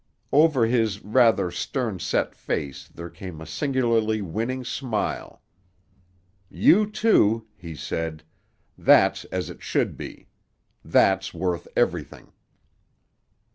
[0.31, 5.43] Over his rather stern set face there came a singularly winning smile.
[6.49, 8.23] "You two—" he said:
[8.75, 10.27] "that's as it should be.
[10.83, 12.33] That's worth everything."